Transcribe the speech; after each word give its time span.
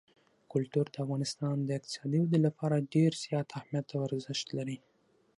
کلتور 0.51 0.85
د 0.89 0.95
افغانستان 1.05 1.55
د 1.63 1.69
اقتصادي 1.77 2.19
ودې 2.21 2.39
لپاره 2.47 2.85
ډېر 2.93 3.11
زیات 3.23 3.47
اهمیت 3.57 3.87
او 3.95 3.99
ارزښت 4.07 4.47
لري. 4.57 4.77